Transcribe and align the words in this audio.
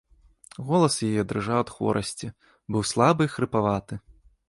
Голас 0.69 0.95
яе 1.09 1.25
дрыжаў 1.33 1.59
ад 1.65 1.69
хворасці, 1.75 2.33
быў 2.75 2.81
слабы 2.93 3.21
і 3.33 3.35
хрыпаваты. 3.39 4.05